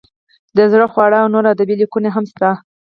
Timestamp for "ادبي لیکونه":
1.53-2.07